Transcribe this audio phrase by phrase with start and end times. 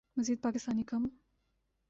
[0.17, 1.03] مزید پاکستانی کم